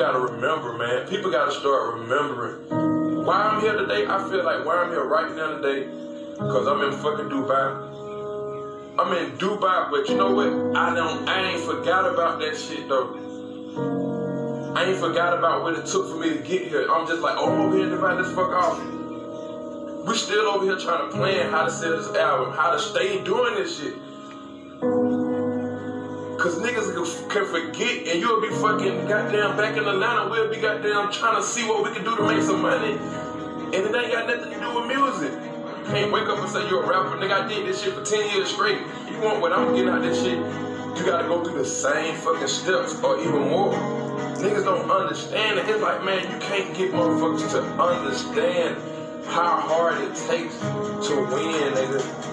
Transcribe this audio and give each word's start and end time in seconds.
gotta 0.00 0.18
remember, 0.18 0.78
man. 0.78 1.06
People 1.08 1.30
gotta 1.30 1.52
start 1.52 1.92
remembering. 2.00 3.26
Why 3.26 3.36
I'm 3.36 3.60
here 3.60 3.76
today, 3.76 4.06
I 4.06 4.16
feel 4.30 4.42
like 4.42 4.64
why 4.64 4.76
I'm 4.76 4.88
here 4.88 5.04
right 5.04 5.36
now 5.36 5.58
today, 5.60 5.84
because 6.38 6.66
I'm 6.66 6.80
in 6.80 6.92
fucking 6.92 7.28
Dubai. 7.28 8.98
I'm 8.98 9.12
in 9.12 9.36
Dubai, 9.36 9.90
but 9.90 10.08
you 10.08 10.16
know 10.16 10.32
what? 10.34 10.48
I 10.74 10.94
don't 10.94 11.28
I 11.28 11.52
ain't 11.52 11.60
forgot 11.60 12.10
about 12.10 12.40
that 12.40 12.56
shit 12.56 12.88
though. 12.88 13.12
I 14.74 14.84
ain't 14.84 14.96
forgot 14.98 15.36
about 15.36 15.64
what 15.64 15.74
it 15.74 15.84
took 15.84 16.08
for 16.08 16.16
me 16.16 16.30
to 16.30 16.38
get 16.38 16.68
here. 16.68 16.90
I'm 16.90 17.06
just 17.06 17.20
like, 17.20 17.36
oh, 17.36 17.66
I'm 17.66 17.70
here 17.76 17.84
in 17.84 17.90
Dubai, 17.90 18.24
fuck 18.34 18.52
off. 18.52 18.78
We 20.08 20.14
still 20.14 20.46
over 20.46 20.64
here 20.64 20.78
trying 20.78 21.10
to 21.10 21.14
plan 21.14 21.50
how 21.50 21.64
to 21.64 21.70
sell 21.70 21.98
this 21.98 22.08
album, 22.16 22.54
how 22.54 22.70
to 22.70 22.78
stay 22.78 23.22
doing 23.22 23.54
this 23.54 23.78
shit. 23.78 23.92
Cause 26.40 26.58
niggas 26.58 27.28
can 27.28 27.44
forget 27.44 28.08
and 28.08 28.18
you'll 28.18 28.40
be 28.40 28.48
fucking 28.48 29.06
goddamn 29.06 29.58
back 29.58 29.76
in 29.76 29.84
Atlanta. 29.86 30.30
We'll 30.30 30.48
be 30.48 30.56
goddamn 30.56 31.12
trying 31.12 31.36
to 31.36 31.42
see 31.42 31.68
what 31.68 31.84
we 31.84 31.94
can 31.94 32.02
do 32.02 32.16
to 32.16 32.22
make 32.22 32.40
some 32.40 32.62
money. 32.62 32.92
And 32.92 33.74
it 33.74 33.94
ain't 33.94 34.10
got 34.10 34.26
nothing 34.26 34.50
to 34.54 34.58
do 34.58 34.74
with 34.74 34.86
music. 34.86 35.32
You 35.32 35.84
can't 35.92 36.10
wake 36.10 36.28
up 36.28 36.38
and 36.38 36.48
say 36.48 36.66
you're 36.66 36.82
a 36.82 36.88
rapper. 36.88 37.18
Nigga, 37.18 37.44
I 37.44 37.46
did 37.46 37.66
this 37.66 37.82
shit 37.82 37.92
for 37.92 38.02
10 38.02 38.34
years 38.34 38.48
straight. 38.48 38.78
You 39.12 39.20
want 39.20 39.42
what 39.42 39.52
I'm 39.52 39.74
getting 39.74 39.90
out 39.90 39.98
of 39.98 40.04
this 40.04 40.22
shit? 40.22 40.38
You 40.38 41.04
gotta 41.04 41.28
go 41.28 41.44
through 41.44 41.58
the 41.58 41.64
same 41.64 42.14
fucking 42.14 42.48
steps 42.48 42.98
or 43.04 43.20
even 43.20 43.50
more. 43.50 43.74
Niggas 44.40 44.64
don't 44.64 44.90
understand 44.90 45.58
it. 45.58 45.68
It's 45.68 45.82
like, 45.82 46.02
man, 46.02 46.22
you 46.22 46.38
can't 46.38 46.74
get 46.74 46.92
motherfuckers 46.92 47.50
to 47.50 47.60
understand 47.78 48.76
how 49.26 49.60
hard 49.60 50.00
it 50.00 50.16
takes 50.16 50.58
to 50.58 51.16
win, 51.20 51.74
nigga. 51.74 52.29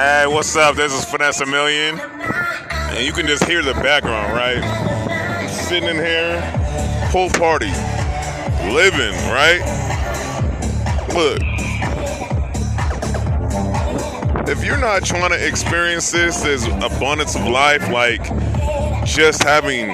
Hey, 0.00 0.26
what's 0.26 0.56
up? 0.56 0.76
This 0.76 0.94
is 0.94 1.04
Finesse 1.04 1.46
Million. 1.46 2.00
And 2.00 3.04
you 3.04 3.12
can 3.12 3.26
just 3.26 3.44
hear 3.44 3.62
the 3.62 3.74
background, 3.74 4.32
right? 4.32 4.56
I'm 4.56 5.46
sitting 5.46 5.90
in 5.90 5.96
here, 5.96 6.40
pool 7.10 7.28
party, 7.28 7.70
living, 8.72 9.12
right? 9.28 9.60
Look, 11.12 11.42
if 14.48 14.64
you're 14.64 14.78
not 14.78 15.04
trying 15.04 15.32
to 15.32 15.46
experience 15.46 16.10
this, 16.10 16.40
this 16.40 16.66
abundance 16.66 17.36
of 17.36 17.46
life, 17.46 17.86
like 17.90 18.24
just 19.04 19.42
having 19.42 19.90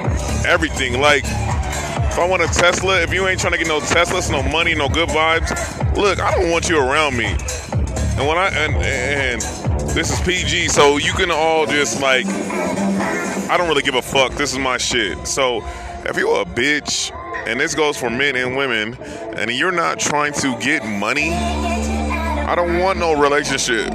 everything, 0.46 1.00
like 1.00 1.24
if 1.24 2.16
I 2.16 2.28
want 2.28 2.42
a 2.42 2.46
Tesla, 2.46 3.02
if 3.02 3.12
you 3.12 3.26
ain't 3.26 3.40
trying 3.40 3.54
to 3.54 3.58
get 3.58 3.66
no 3.66 3.80
Teslas, 3.80 4.30
no 4.30 4.44
money, 4.52 4.76
no 4.76 4.88
good 4.88 5.08
vibes, 5.08 5.96
look, 5.96 6.20
I 6.20 6.30
don't 6.30 6.52
want 6.52 6.68
you 6.68 6.78
around 6.78 7.16
me. 7.16 7.36
And 8.16 8.26
when 8.26 8.38
I 8.38 8.50
and, 8.54 8.76
and 8.76 9.65
this 9.94 10.10
is 10.10 10.20
PG, 10.20 10.68
so 10.68 10.96
you 10.96 11.12
can 11.12 11.30
all 11.30 11.66
just 11.66 12.00
like 12.00 12.26
I 12.26 13.56
don't 13.56 13.68
really 13.68 13.82
give 13.82 13.94
a 13.94 14.02
fuck. 14.02 14.32
This 14.32 14.52
is 14.52 14.58
my 14.58 14.76
shit. 14.76 15.26
So 15.26 15.62
if 16.04 16.16
you're 16.16 16.42
a 16.42 16.44
bitch, 16.44 17.12
and 17.46 17.60
this 17.60 17.74
goes 17.74 17.96
for 17.96 18.10
men 18.10 18.34
and 18.34 18.56
women, 18.56 18.94
and 19.36 19.50
you're 19.50 19.72
not 19.72 20.00
trying 20.00 20.32
to 20.34 20.58
get 20.58 20.84
money, 20.84 21.32
I 21.32 22.54
don't 22.56 22.78
want 22.80 22.98
no 22.98 23.20
relationship. 23.20 23.92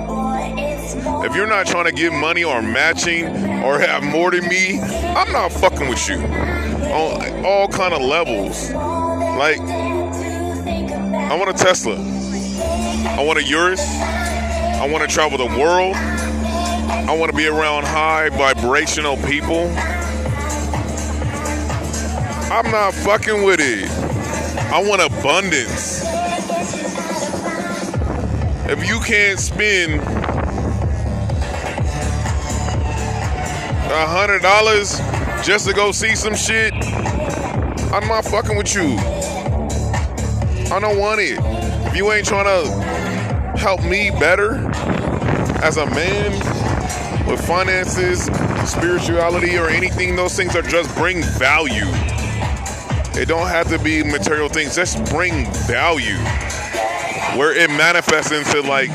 If 1.24 1.35
you're 1.35 1.47
not 1.47 1.68
trying 1.68 1.85
to 1.85 1.91
get 1.91 2.12
money 2.13 2.44
or 2.44 2.62
matching 2.62 3.25
or 3.63 3.78
have 3.80 4.03
more 4.03 4.31
than 4.31 4.47
me, 4.47 4.80
I'm 4.80 5.31
not 5.31 5.51
fucking 5.51 5.88
with 5.90 6.07
you 6.07 6.18
on 6.18 7.46
all 7.46 7.68
kind 7.68 7.94
of 7.94 8.01
levels. 8.01 8.72
Like, 8.72 9.59
I 9.59 11.35
want 11.38 11.50
a 11.50 11.53
Tesla. 11.53 11.96
I 11.96 13.24
want 13.24 13.40
a 13.40 13.44
Urus. 13.44 13.81
I 14.81 14.88
want 14.88 15.08
to 15.08 15.08
travel 15.08 15.38
the 15.38 15.46
world. 15.46 15.96
I 15.96 17.16
want 17.16 17.30
to 17.30 17.38
be 17.38 17.46
around 17.46 17.84
high 17.84 18.30
vibrational 18.30 19.16
people. 19.18 19.68
I'm 22.52 22.72
not 22.72 22.96
fucking 22.96 23.44
with 23.44 23.59
it. 23.62 23.88
I 24.74 24.81
want 24.81 25.03
abundance. 25.03 26.02
If 28.72 28.90
you 28.90 29.00
can't 29.02 29.40
spend 29.40 30.02
a 33.92 34.08
hundred 34.08 34.42
dollars 34.42 34.98
just 35.46 35.68
to 35.68 35.74
go 35.74 35.92
see 35.92 36.16
some 36.16 36.34
shit, 36.34 36.74
I'm 37.94 38.08
not 38.08 38.25
fucking 38.25 38.58
with 38.58 38.74
you. 38.74 38.98
I 40.74 40.80
don't 40.80 40.98
want 40.98 41.22
it. 41.22 41.38
If 41.86 41.96
you 41.96 42.12
ain't 42.12 42.25
trying 42.25 42.46
to 42.46 42.81
help 43.56 43.84
me 43.84 44.12
better 44.12 44.56
as 45.63 45.78
a 45.78 45.85
man 45.88 46.31
with 47.28 47.45
finances, 47.45 48.25
spirituality, 48.66 49.57
or 49.57 49.69
anything, 49.69 50.16
those 50.16 50.35
things 50.35 50.56
are 50.56 50.62
just 50.62 50.94
bring 50.95 51.23
value. 51.23 51.85
It 53.13 53.28
don't 53.28 53.47
have 53.47 53.67
to 53.69 53.79
be 53.79 54.03
material 54.03 54.50
things, 54.50 54.75
just 54.75 55.03
bring 55.12 55.45
value. 55.67 56.17
Where 57.38 57.56
it 57.56 57.69
manifests 57.69 58.31
into 58.31 58.62
like 58.67 58.89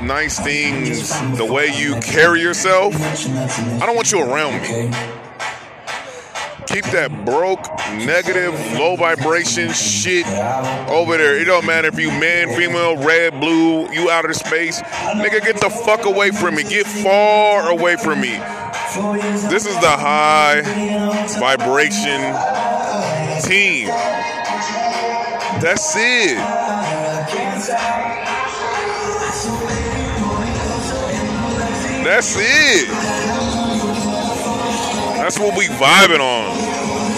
nice 0.00 0.38
things, 0.38 1.10
the 1.36 1.44
way 1.44 1.68
you 1.76 2.00
carry 2.00 2.40
yourself. 2.40 2.94
I 2.96 3.86
don't 3.86 3.96
want 3.96 4.12
you 4.12 4.20
around 4.20 4.62
me. 4.62 5.15
Keep 6.76 6.92
that 6.92 7.24
broke, 7.24 7.64
negative, 8.04 8.52
low 8.74 8.96
vibration 8.96 9.72
shit 9.72 10.26
over 10.90 11.16
there. 11.16 11.38
It 11.38 11.46
don't 11.46 11.64
matter 11.64 11.88
if 11.88 11.98
you 11.98 12.10
man, 12.10 12.54
female, 12.54 12.98
red, 12.98 13.40
blue, 13.40 13.90
you 13.94 14.10
out 14.10 14.28
of 14.28 14.36
space. 14.36 14.82
Nigga, 14.82 15.42
get 15.42 15.58
the 15.58 15.70
fuck 15.70 16.04
away 16.04 16.32
from 16.32 16.56
me. 16.56 16.64
Get 16.64 16.86
far 16.86 17.70
away 17.70 17.96
from 17.96 18.20
me. 18.20 18.32
This 19.48 19.64
is 19.64 19.74
the 19.80 19.88
high 19.88 20.60
vibration 21.40 22.20
team. 23.40 23.88
That's 25.58 25.96
it. 25.96 26.36
That's 32.04 32.36
it. 32.36 32.88
That's 35.26 35.38
what 35.38 35.56
we 35.56 35.66
vibing 35.68 36.20
on. 36.20 36.45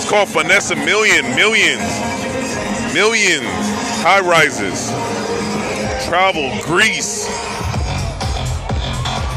Called 0.08 0.30
Finesse 0.30 0.70
a 0.70 0.76
Million. 0.76 1.22
Millions. 1.36 1.82
Millions. 2.94 3.44
High 4.00 4.20
rises. 4.20 4.88
Travel. 6.08 6.50
Greece. 6.62 7.26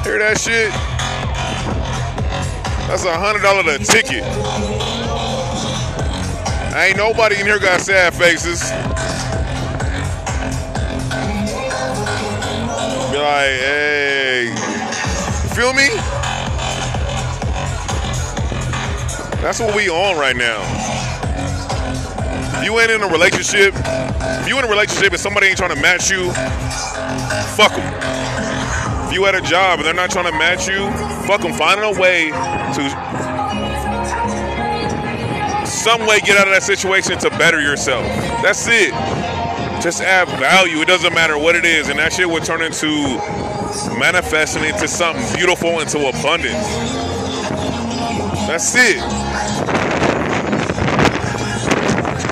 Hear 0.06 0.20
that 0.20 0.40
shit? 0.40 0.72
That's 2.88 3.04
a 3.04 3.18
hundred 3.20 3.42
dollar 3.42 3.70
a 3.70 3.80
ticket. 3.80 4.24
Ain't 6.74 6.96
nobody 6.96 7.36
in 7.42 7.46
here 7.46 7.60
got 7.60 7.82
sad 7.82 8.14
faces. 8.14 8.62
Be 13.12 13.18
like, 13.18 13.60
hey, 13.60 14.56
feel 15.54 15.74
me? 15.74 16.21
That's 19.42 19.60
what 19.60 19.76
we 19.76 19.90
on 19.90 20.18
right 20.18 20.36
now. 20.36 20.62
If 22.60 22.66
you 22.66 22.80
ain't 22.80 22.92
in 22.92 23.02
a 23.02 23.08
relationship, 23.08 23.74
if 23.76 24.48
you 24.48 24.60
in 24.60 24.66
a 24.66 24.70
relationship 24.70 25.14
and 25.14 25.20
somebody 25.20 25.48
ain't 25.48 25.58
trying 25.58 25.76
to 25.76 25.82
match 25.82 26.12
you, 26.12 26.32
fuck 27.58 27.72
them. 27.72 29.08
If 29.08 29.14
you 29.16 29.26
at 29.26 29.34
a 29.34 29.42
job 29.42 29.80
and 29.80 29.88
they're 29.88 29.96
not 29.96 30.12
trying 30.12 30.32
to 30.32 30.38
match 30.38 30.68
you, 30.68 30.90
fuck 31.26 31.42
them. 31.42 31.54
Find 31.54 31.82
a 31.82 32.00
way 32.00 32.30
to 32.30 32.82
some 35.66 36.06
way 36.06 36.20
get 36.20 36.38
out 36.38 36.48
of 36.48 36.54
that 36.54 36.62
situation 36.62 37.18
to 37.18 37.32
better 37.32 37.60
yourself. 37.60 38.06
That's 38.44 38.68
it. 38.68 38.92
Just 39.82 40.02
add 40.02 40.28
value. 40.40 40.80
It 40.82 40.88
doesn't 40.88 41.16
matter 41.16 41.40
what 41.40 41.56
it 41.56 41.66
is, 41.66 41.90
and 41.90 41.98
that 41.98 42.14
shit 42.14 42.30
will 42.30 42.42
turn 42.42 42.62
into 42.62 42.88
manifesting 43.98 44.64
into 44.64 44.88
something 44.88 45.26
beautiful, 45.36 45.80
into 45.80 45.98
abundance. 46.08 46.54
That's 48.46 48.76
it. 48.76 49.31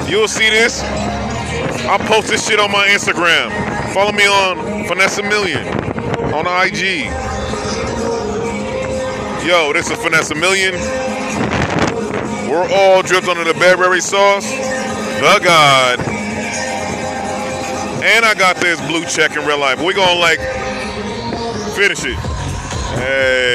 You'll 0.09 0.27
see 0.27 0.49
this. 0.49 0.81
I 0.81 1.97
post 2.07 2.29
this 2.29 2.47
shit 2.47 2.59
on 2.59 2.71
my 2.71 2.87
Instagram. 2.87 3.51
Follow 3.93 4.11
me 4.11 4.25
on 4.25 4.87
Finesse 4.87 5.21
Million 5.21 5.67
on 6.33 6.47
IG. 6.47 7.05
Yo, 9.47 9.71
this 9.71 9.91
is 9.91 9.97
Finesse 9.99 10.33
Million. 10.33 10.73
We're 12.49 12.67
all 12.73 13.03
dripped 13.03 13.27
under 13.27 13.43
the 13.43 13.53
Burberry 13.53 14.01
sauce. 14.01 14.49
The 14.49 15.39
God. 15.43 15.99
And 18.01 18.25
I 18.25 18.33
got 18.33 18.55
this 18.55 18.81
blue 18.87 19.05
check 19.05 19.37
in 19.37 19.45
real 19.45 19.59
life. 19.59 19.79
We're 19.79 19.93
gonna 19.93 20.19
like 20.19 20.39
finish 21.75 22.03
it. 22.03 22.17
Hey. 22.97 23.48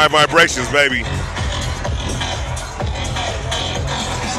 High 0.00 0.08
vibrations, 0.08 0.66
baby. 0.70 1.02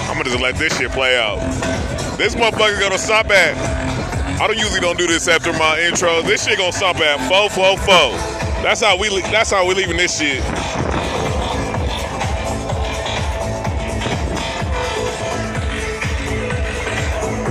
I'm 0.10 0.18
gonna 0.18 0.24
just 0.24 0.40
let 0.42 0.56
this 0.56 0.76
shit 0.76 0.90
play 0.90 1.20
out. 1.20 1.38
This 2.18 2.34
motherfucker 2.34 2.80
gonna 2.80 2.98
stop 2.98 3.30
at. 3.30 3.56
I 4.42 4.48
don't 4.48 4.58
usually 4.58 4.80
don't 4.80 4.98
do 4.98 5.06
this 5.06 5.28
after 5.28 5.54
my 5.54 5.80
intro. 5.82 6.24
This 6.24 6.48
shit 6.48 6.58
gonna 6.58 6.72
stop 6.72 6.96
at 6.96 7.20
four 7.30 7.48
four 7.52 7.78
four. 7.78 8.10
That's 8.64 8.82
how 8.82 8.98
we. 8.98 9.10
That's 9.30 9.52
how 9.52 9.68
we 9.68 9.76
leaving 9.76 9.98
this 9.98 10.18
shit. 10.18 10.42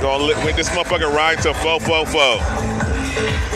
Gonna 0.02 0.24
let 0.24 0.56
this 0.56 0.68
motherfucker 0.70 1.14
ride 1.14 1.40
to 1.42 1.54
four 1.54 1.78
four 1.78 2.04
four. 2.06 3.49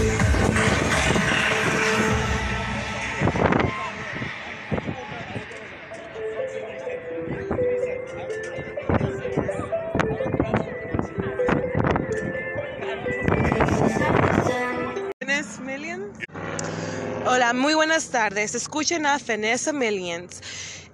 Hola, 17.44 17.52
muy 17.52 17.74
buenas 17.74 18.08
tardes. 18.08 18.54
Escuchen 18.54 19.04
a 19.04 19.18
Vanessa 19.18 19.70
Millions. 19.70 20.40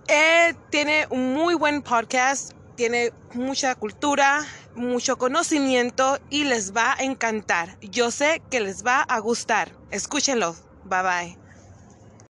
Eh, 0.08 0.52
tiene 0.70 1.06
un 1.08 1.32
muy 1.32 1.55
buen 1.55 1.81
podcast, 1.81 2.55
tiene 2.75 3.12
mucha 3.35 3.76
cultura, 3.76 4.44
mucho 4.75 5.17
conocimiento 5.17 6.19
y 6.29 6.43
les 6.43 6.75
va 6.75 6.94
a 6.94 7.05
encantar. 7.05 7.79
Yo 7.82 8.11
sé 8.11 8.43
que 8.50 8.58
les 8.58 8.85
va 8.85 9.02
a 9.02 9.20
gustar. 9.20 9.70
Escúchenlo. 9.93 10.56
Bye 10.87 11.02
bye. 11.02 11.50